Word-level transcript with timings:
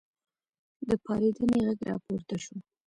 د 0.87 0.89
پارېدنې 1.05 1.59
غږ 1.65 1.79
راپورته 1.89 2.35
شو. 2.43 2.55